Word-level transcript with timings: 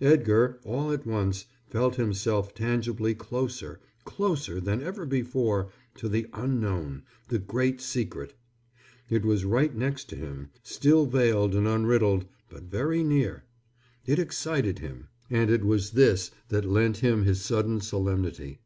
Edgar, 0.00 0.58
all 0.64 0.90
at 0.90 1.06
once, 1.06 1.46
felt 1.68 1.94
himself 1.94 2.52
tangibly 2.56 3.14
closer, 3.14 3.78
closer 4.04 4.58
than 4.60 4.82
ever 4.82 5.06
before, 5.06 5.70
to 5.94 6.08
the 6.08 6.26
Unknown, 6.32 7.04
the 7.28 7.38
Great 7.38 7.80
Secret. 7.80 8.34
It 9.08 9.24
was 9.24 9.44
right 9.44 9.72
next 9.72 10.08
to 10.08 10.16
him, 10.16 10.50
still 10.64 11.06
veiled 11.06 11.54
and 11.54 11.68
unriddled, 11.68 12.26
but 12.48 12.64
very 12.64 13.04
near. 13.04 13.44
It 14.06 14.18
excited 14.18 14.80
him, 14.80 15.06
and 15.30 15.48
it 15.48 15.64
was 15.64 15.92
this 15.92 16.32
that 16.48 16.64
lent 16.64 16.96
him 16.96 17.22
his 17.22 17.40
sudden 17.40 17.80
solemnity. 17.80 18.58